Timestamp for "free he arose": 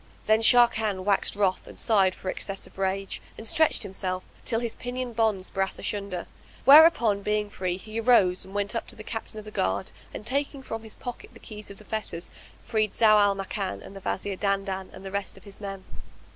7.51-8.43